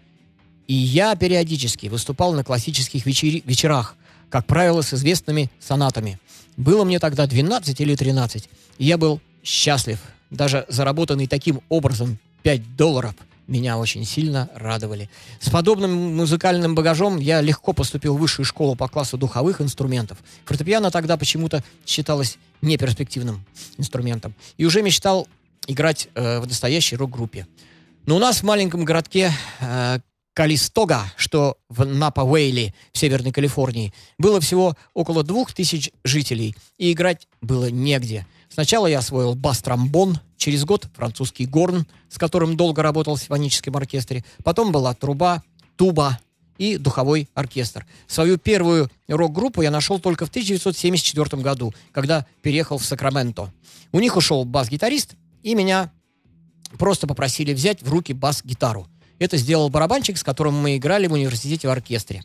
[0.67, 3.95] И я периодически выступал на классических вечери- вечерах,
[4.29, 6.19] как правило, с известными сонатами.
[6.55, 9.99] Было мне тогда 12 или 13, и я был счастлив.
[10.29, 13.13] Даже заработанный таким образом 5 долларов
[13.45, 15.09] меня очень сильно радовали.
[15.41, 20.17] С подобным музыкальным багажом я легко поступил в высшую школу по классу духовых инструментов.
[20.45, 23.43] Фортепиано тогда почему-то считалось неперспективным
[23.77, 24.33] инструментом.
[24.55, 25.27] И уже мечтал
[25.67, 27.47] играть э, в настоящей рок-группе.
[28.05, 29.99] Но у нас в маленьком городке э,
[30.33, 37.27] Калистога, что в Напа-Уэйли в Северной Калифорнии, было всего около двух тысяч жителей, и играть
[37.41, 38.25] было негде.
[38.49, 44.23] Сначала я освоил бас-тромбон, через год французский горн, с которым долго работал в симфоническом оркестре,
[44.43, 45.43] потом была труба,
[45.75, 46.19] туба
[46.57, 47.85] и духовой оркестр.
[48.07, 53.51] Свою первую рок-группу я нашел только в 1974 году, когда переехал в Сакраменто.
[53.91, 55.91] У них ушел бас-гитарист, и меня
[56.77, 58.87] просто попросили взять в руки бас-гитару.
[59.19, 62.23] Это сделал барабанщик, с которым мы играли в университете в оркестре.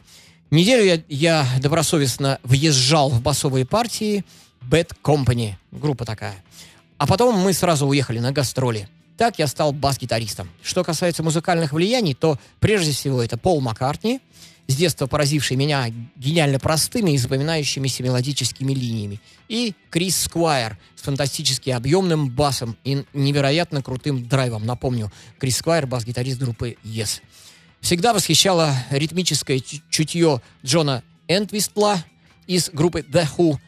[0.50, 4.24] Неделю я, я добросовестно въезжал в басовые партии
[4.70, 6.36] Bad Company, группа такая.
[6.98, 8.88] А потом мы сразу уехали на гастроли.
[9.16, 10.48] Так я стал бас-гитаристом.
[10.62, 14.20] Что касается музыкальных влияний, то прежде всего это Пол Маккартни,
[14.68, 21.70] с детства поразивший меня гениально простыми и запоминающимися мелодическими линиями, и Крис Сквайр с фантастически
[21.70, 24.64] объемным басом и невероятно крутым драйвом.
[24.64, 27.20] Напомню, Крис Сквайр, бас-гитарист группы Yes.
[27.80, 32.02] Всегда восхищало ритмическое чу- чутье Джона Энтвистла
[32.46, 33.58] из группы The Who.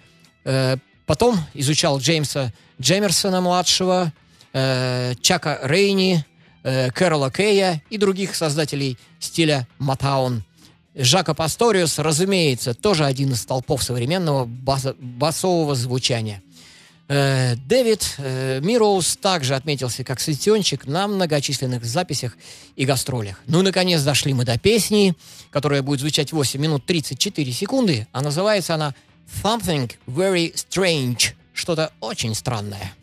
[0.44, 0.76] Э,
[1.06, 4.12] потом изучал Джеймса Джемерсона-младшего,
[4.52, 6.24] э, Чака Рейни,
[6.62, 10.44] э, Кэрола Кэя и других создателей стиля Матаун.
[10.94, 16.40] Жака Пасториус, разумеется, тоже один из столпов современного басового звучания.
[17.08, 22.38] Дэвид Мироуз также отметился как сессионщик на многочисленных записях
[22.76, 23.42] и гастролях.
[23.46, 25.14] Ну и, наконец, дошли мы до песни,
[25.50, 28.94] которая будет звучать 8 минут 34 секунды, а называется она
[29.43, 32.93] «Something Very Strange», что-то очень странное.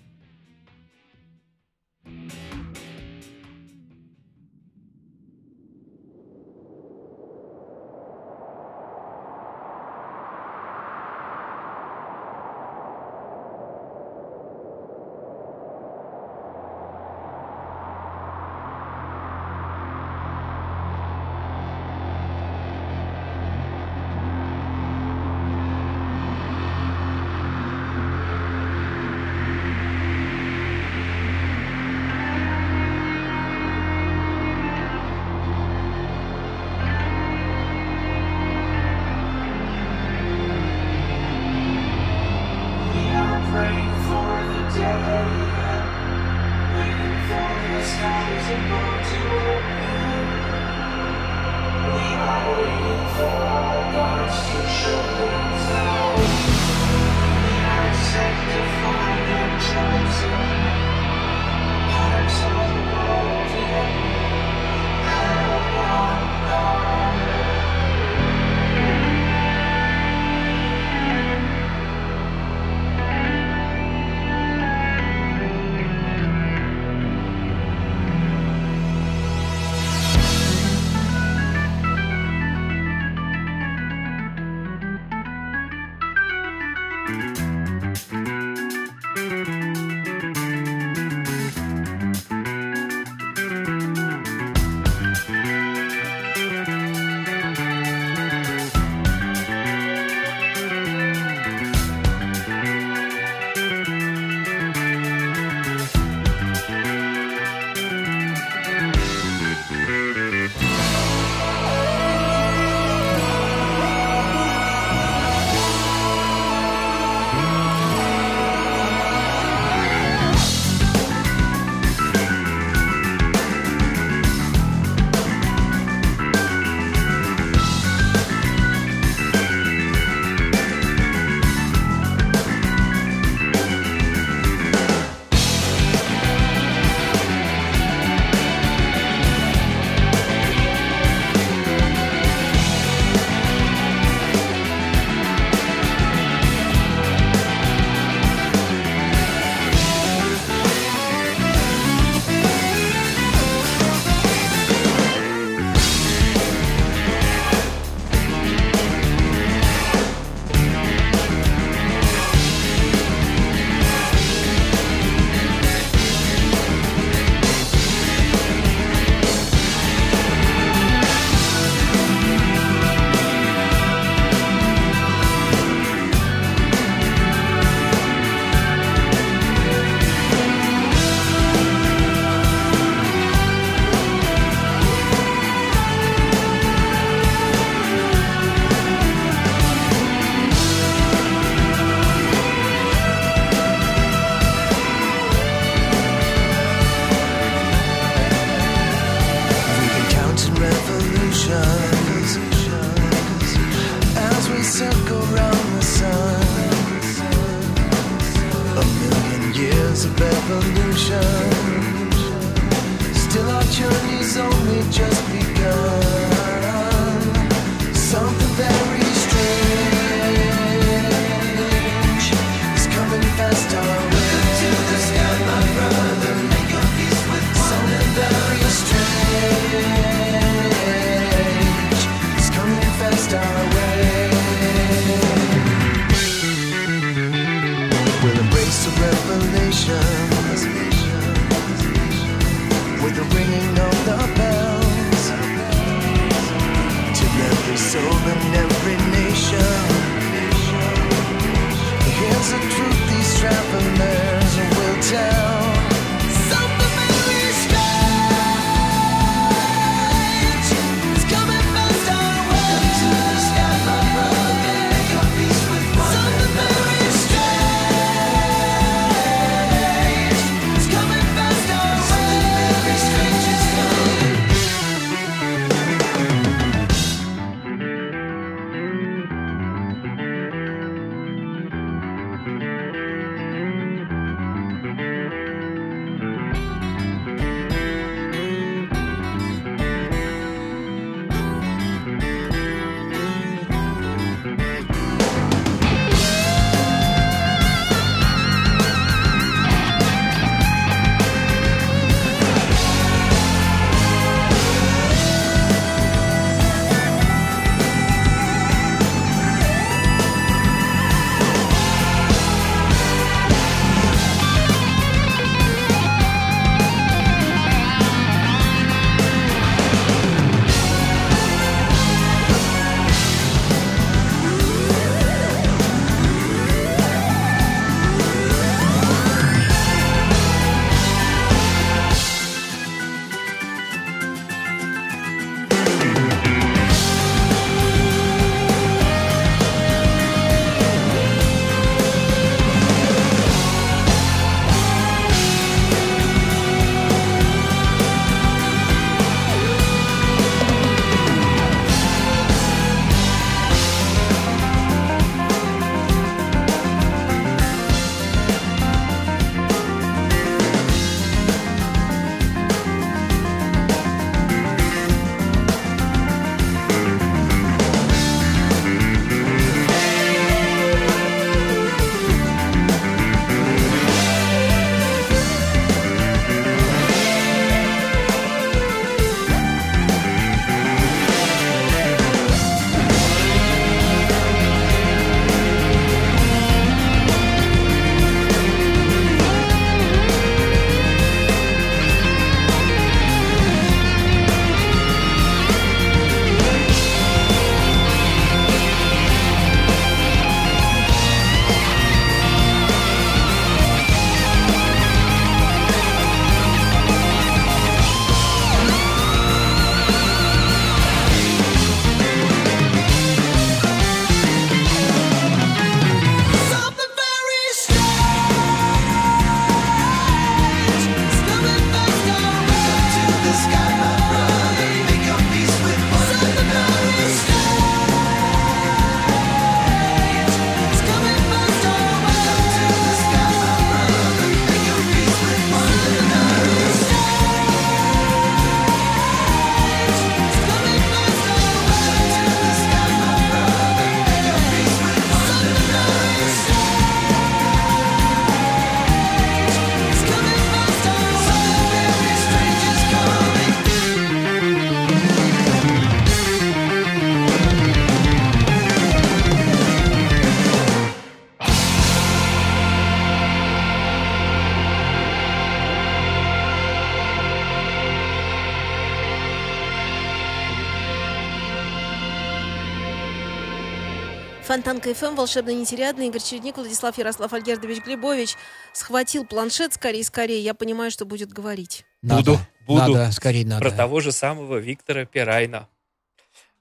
[474.72, 476.28] Фонтан КФМ, Волшебный нетериадный.
[476.28, 478.56] Игорь Чередник, Владислав Ярослав Альгердович Глебович.
[478.94, 480.62] Схватил планшет скорее, скорее.
[480.62, 482.06] Я понимаю, что будет говорить.
[482.22, 483.00] Надо, буду, буду.
[483.00, 483.82] Надо, скорее надо.
[483.82, 485.90] Про того же самого Виктора Пирайна.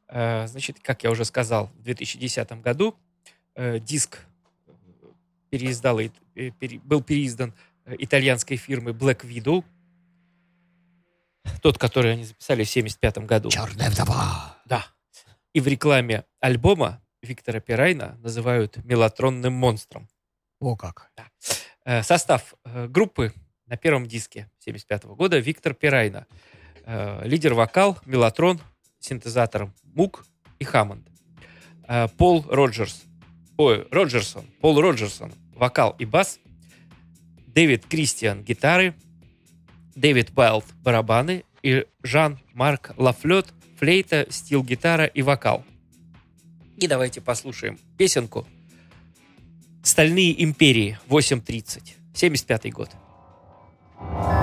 [0.07, 2.95] Э, значит, как я уже сказал, в 2010 году
[3.57, 4.21] э, диск
[5.51, 6.11] переиздал, э,
[6.85, 7.55] был переиздан
[7.87, 9.65] итальянской фирмы Black Widow.
[11.61, 13.51] Тот, который они записали в 1975 году.
[13.51, 14.59] «Черная вдова».
[14.65, 14.87] Да.
[15.53, 20.09] И в рекламе альбома Виктора Пирайна называют мелатронным монстром.
[20.59, 21.11] О как.
[21.17, 21.29] Да.
[21.85, 23.33] Э, состав э, группы
[23.67, 26.27] на первом диске 1975 года Виктор Пирайна.
[26.85, 28.61] Э, лидер вокал, мелатрон,
[28.99, 30.25] синтезатор Мук
[30.59, 31.07] и Хаммонд.
[32.17, 33.03] Пол Роджерс.
[33.57, 34.45] Ой, Роджерсон.
[34.61, 35.33] Пол Роджерсон.
[35.57, 36.39] Вокал и бас.
[37.49, 38.95] Дэвид Кристиан– гитары.
[39.97, 41.45] Дэвид Байлд– барабаны.
[41.63, 45.65] И Жан-Марк Лафлет– флейта, стил-гитара и вокал.
[46.81, 48.47] И давайте послушаем песенку
[49.83, 52.91] «Стальные империи, 8.30, 75-й год».
[54.03, 54.40] Thank you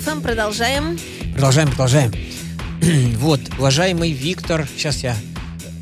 [0.00, 0.20] FM.
[0.22, 0.98] Продолжаем.
[1.32, 2.12] Продолжаем, продолжаем.
[3.18, 5.16] вот, уважаемый Виктор, сейчас я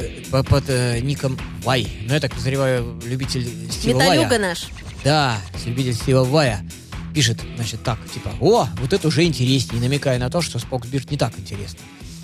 [0.00, 4.38] э, по- под э, ником Вай, ну я так подозреваю, любитель Стива Металюга Вая.
[4.40, 4.66] наш.
[5.04, 6.64] Да, любитель Стива Вая
[7.14, 11.16] пишет, значит, так, типа, о, вот это уже интереснее, намекая на то, что Споксбирд не
[11.16, 11.78] так интересно.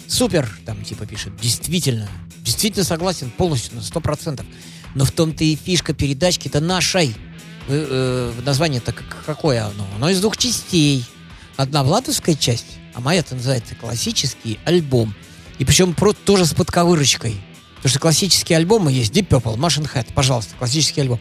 [0.08, 2.08] Супер, там, типа, пишет, действительно,
[2.42, 4.46] действительно согласен полностью, на сто процентов.
[4.94, 7.14] Но в том-то и фишка передачки-то нашей.
[7.68, 9.86] Э, э, название-то как- какое оно?
[9.96, 11.04] Оно из двух частей.
[11.56, 15.14] Одна владовская часть, а моя-то называется классический альбом.
[15.58, 17.36] И причем про, тоже с подковырочкой.
[17.76, 21.20] Потому что классические альбомы есть Deep Purple, Machine Head, пожалуйста, классический альбом.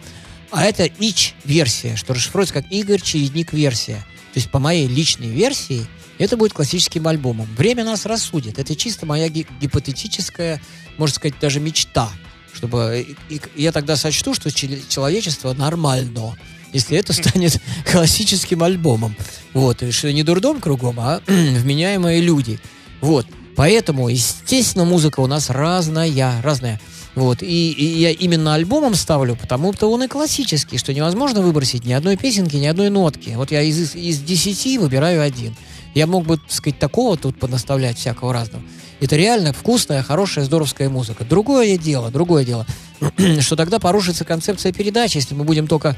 [0.51, 4.05] А это ИЧ-версия, что расшифруется как Игорь Чередник-версия.
[4.33, 5.85] То есть по моей личной версии
[6.17, 7.47] это будет классическим альбомом.
[7.55, 8.57] Время нас рассудит.
[8.59, 10.61] Это чисто моя ги- гипотетическая,
[10.97, 12.09] можно сказать, даже мечта.
[12.53, 16.35] Чтобы и- и я тогда сочту, что человечество нормально,
[16.73, 19.15] если это станет классическим альбомом.
[19.53, 22.59] Вот, и что не дурдом кругом, а вменяемые люди.
[23.01, 23.25] Вот.
[23.55, 26.81] Поэтому, естественно, музыка у нас разная, разная.
[27.15, 27.43] Вот.
[27.43, 32.17] И, и я именно альбомом ставлю, потому-то он и классический, что невозможно выбросить ни одной
[32.17, 33.33] песенки, ни одной нотки.
[33.35, 35.55] Вот я из, из десяти выбираю один.
[35.93, 38.63] Я мог бы, так сказать, такого тут понаставлять всякого разного.
[38.99, 41.23] Это реально вкусная, хорошая, здоровская музыка.
[41.23, 42.65] Другое дело, другое дело,
[43.41, 45.95] что тогда порушится концепция передачи, если мы будем только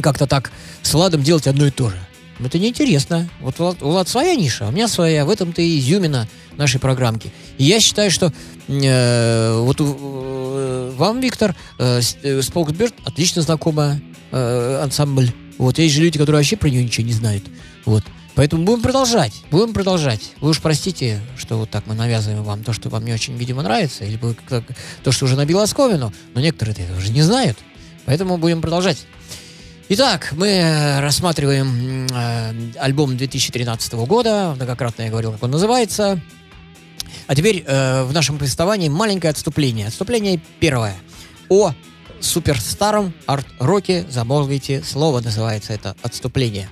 [0.00, 0.50] как-то так
[0.82, 1.98] с Владом делать одно и то же.
[2.40, 3.28] Это неинтересно.
[3.40, 5.24] Вот Влад, у Влада своя ниша, а у меня своя.
[5.24, 7.32] В этом-то и изюмина нашей программки.
[7.58, 8.32] И я считаю, что
[8.68, 15.32] э, вот э, вам, Виктор, э, э, Споксберт отлично знакомая э, ансамбль.
[15.58, 17.44] Вот есть же люди, которые вообще про нее ничего не знают.
[17.84, 18.02] Вот.
[18.34, 19.34] Поэтому будем продолжать.
[19.50, 20.32] Будем продолжать.
[20.40, 23.62] Вы уж простите, что вот так мы навязываем вам то, что вам не очень, видимо,
[23.62, 24.18] нравится, или
[25.02, 27.58] то, что уже набило оскомину, но некоторые это уже не знают.
[28.06, 29.06] Поэтому будем продолжать.
[29.94, 34.54] Итак, мы э, рассматриваем э, альбом 2013 года.
[34.56, 36.18] Многократно я говорил, как он называется.
[37.26, 39.88] А теперь э, в нашем повествовании маленькое отступление.
[39.88, 40.94] Отступление первое.
[41.50, 41.74] О
[42.20, 46.70] суперстаром арт-роке замолвите слово, называется это отступление.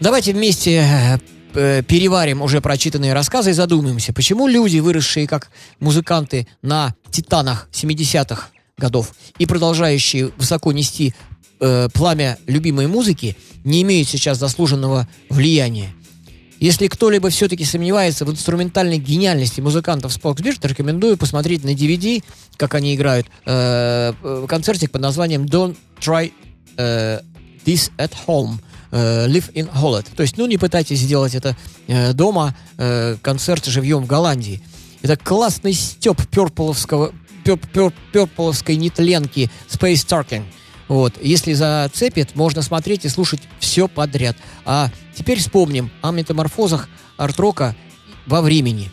[0.00, 1.18] Давайте вместе э,
[1.54, 8.48] э, переварим уже прочитанные рассказы и задумаемся, почему люди, выросшие как музыканты на титанах 70-х
[8.76, 11.14] годов и продолжающие высоко нести
[11.60, 15.90] э, пламя любимой музыки, не имеют сейчас заслуженного влияния.
[16.60, 22.22] Если кто-либо все-таки сомневается в инструментальной гениальности музыкантов Споксбирд, рекомендую посмотреть на DVD,
[22.56, 26.32] как они играют, э, э, концертик под названием Don't Try
[26.76, 27.20] э,
[27.66, 28.58] This at Home.
[28.92, 30.06] э, Live in Holland.
[30.14, 31.56] То есть, ну, не пытайтесь сделать это
[31.88, 34.62] э, дома, э, концерт живьем в Голландии.
[35.02, 37.12] Это классный степ перполовского,
[37.44, 40.44] пер- пер- перполовской нетленки Space Talking.
[40.88, 41.14] Вот.
[41.22, 44.36] Если зацепит, можно смотреть и слушать все подряд.
[44.64, 47.74] А теперь вспомним о метаморфозах арт-рока
[48.26, 48.90] во времени.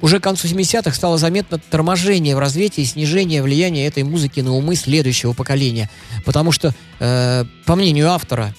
[0.00, 4.52] Уже к концу 70-х стало заметно торможение в развитии и снижение влияния этой музыки на
[4.52, 5.88] умы следующего поколения.
[6.24, 8.54] Потому что, э, по мнению автора,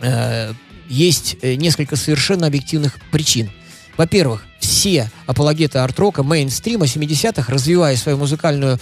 [0.00, 0.52] э,
[0.88, 3.50] есть э, несколько совершенно объективных причин.
[3.96, 8.80] Во-первых, все апологеты арт-рока, мейнстрима 70-х, развивая свою музыкальную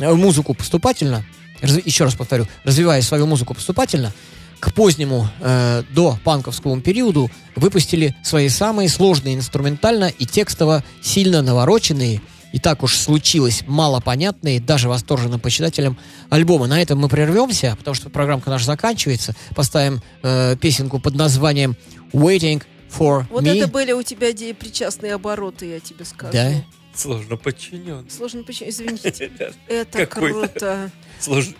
[0.00, 1.24] э, музыку поступательно,
[1.62, 4.12] еще раз повторю, развивая свою музыку поступательно,
[4.60, 12.20] к позднему э, до панковскому периоду выпустили свои самые сложные инструментально и текстово сильно навороченные
[12.52, 15.98] и так уж случилось малопонятные даже восторженным почитателям
[16.30, 16.66] альбомы.
[16.66, 19.34] На этом мы прервемся, потому что программка наша заканчивается.
[19.54, 21.76] Поставим э, песенку под названием
[22.12, 23.58] Waiting for Вот Me.
[23.58, 26.32] это были у тебя причастные обороты, я тебе скажу.
[26.32, 26.50] Да?
[26.98, 28.10] Сложно подчинен.
[28.10, 28.70] Сложно почему?
[28.70, 29.30] Извините.
[29.68, 30.90] Это круто.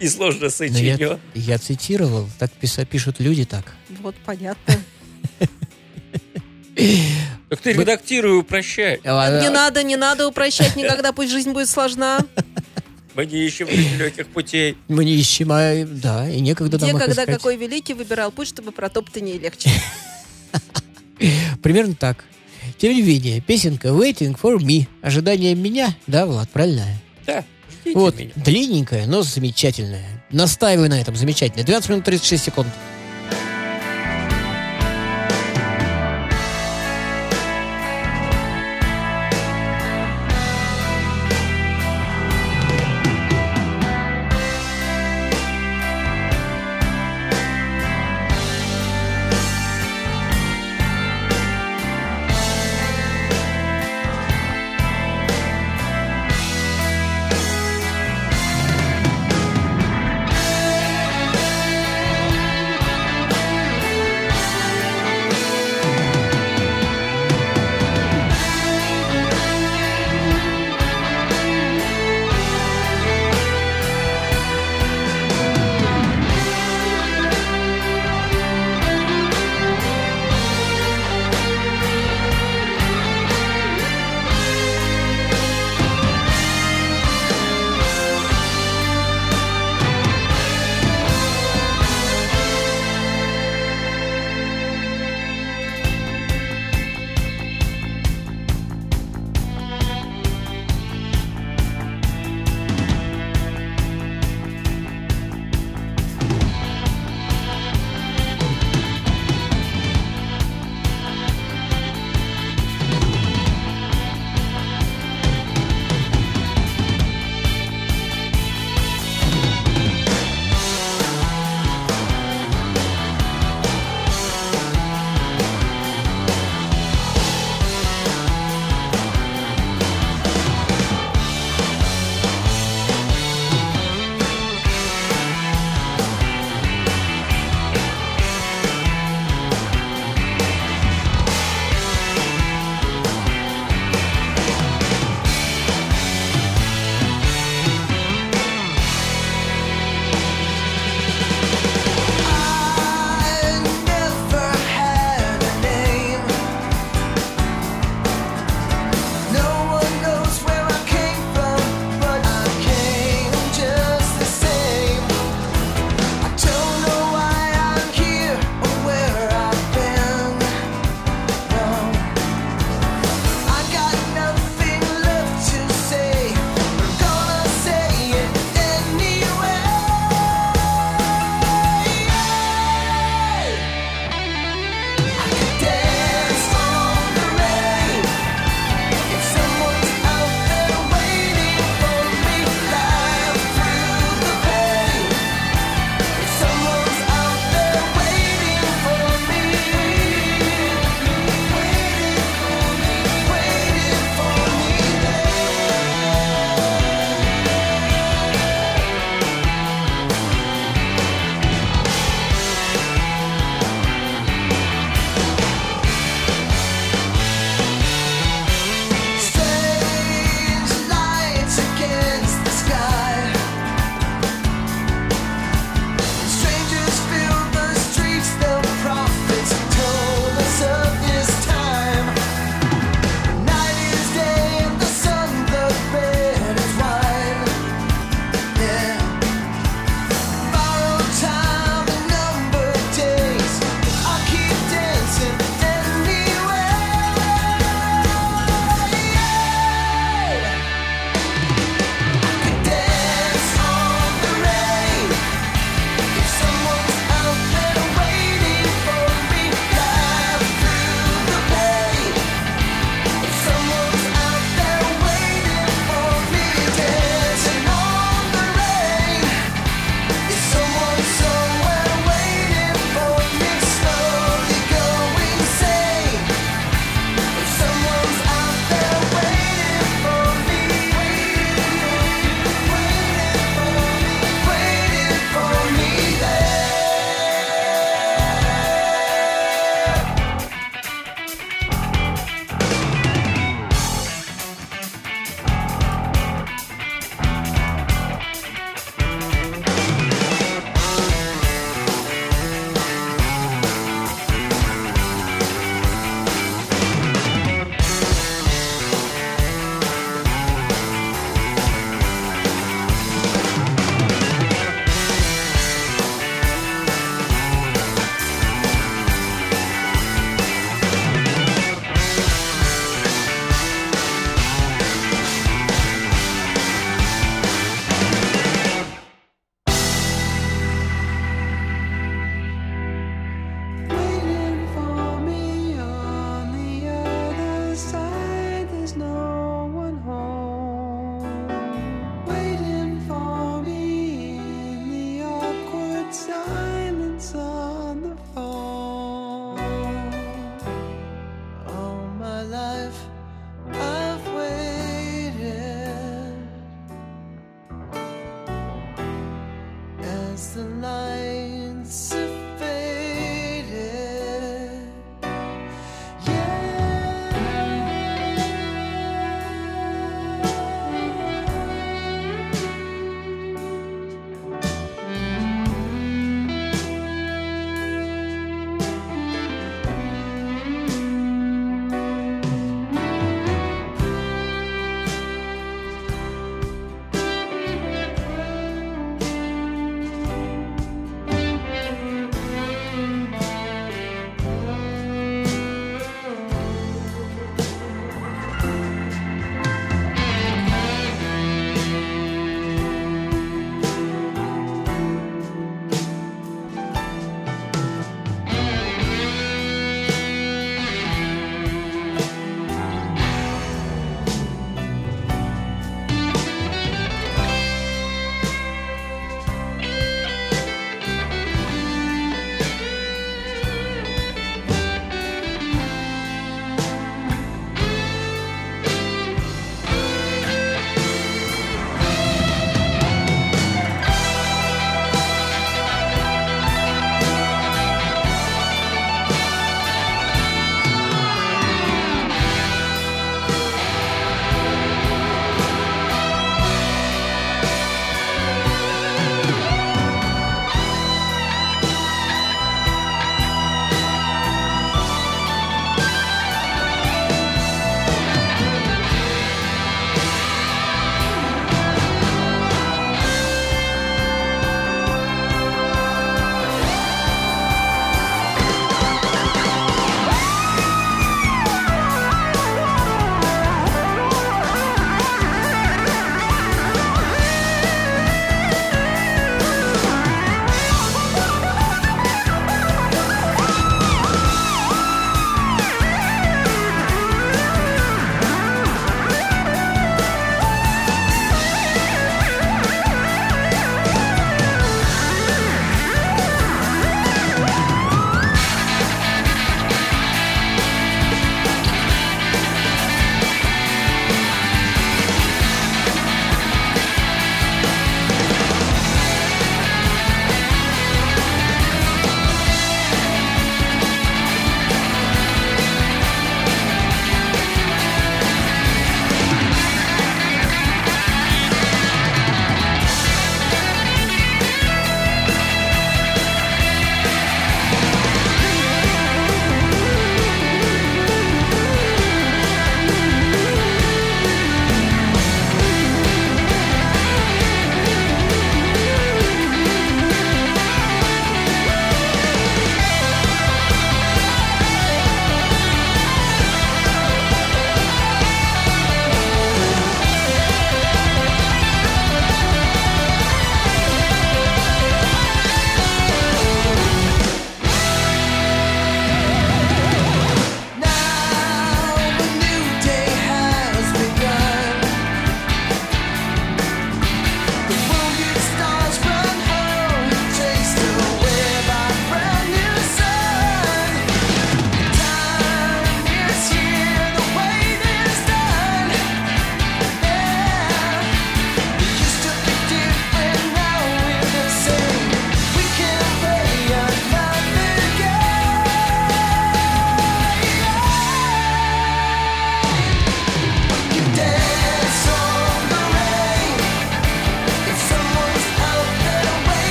[0.00, 1.20] И сложно Но я, сочинен.
[1.34, 3.74] я цитировал, так писа- пишут люди так.
[4.00, 4.74] Вот понятно.
[7.48, 9.00] Так ты редактируй упрощай.
[9.04, 12.18] А, Не надо, не надо упрощать никогда, пусть жизнь будет сложна.
[13.14, 13.68] Мы не ищем
[13.98, 14.76] легких путей.
[14.88, 18.72] Мы не ищем, а, да, и некогда Где, нам когда какой великий выбирал путь, чтобы
[18.72, 19.70] протоптание легче.
[21.62, 22.24] Примерно так.
[22.82, 24.86] Менее, песенка Waiting for Me.
[25.02, 26.84] Ожидание меня, да, Влад, правильно?
[27.26, 27.44] Да,
[27.94, 28.30] Вот, меня.
[28.36, 30.24] длинненькая, но замечательная.
[30.30, 31.64] Настаиваю на этом, замечательно.
[31.64, 32.68] 12 минут 36 секунд.